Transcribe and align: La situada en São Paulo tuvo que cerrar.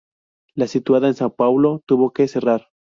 La 0.55 0.65
situada 0.65 1.09
en 1.09 1.13
São 1.13 1.31
Paulo 1.35 1.83
tuvo 1.85 2.11
que 2.11 2.27
cerrar. 2.27 2.69